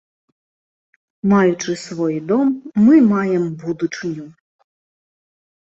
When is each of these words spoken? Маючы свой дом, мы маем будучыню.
Маючы 1.33 1.71
свой 1.85 2.15
дом, 2.33 2.47
мы 2.87 2.95
маем 3.13 3.45
будучыню. 3.61 4.27